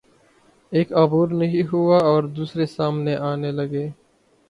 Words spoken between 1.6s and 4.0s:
ہوا اور دوسرے سامنے آنے لگے۔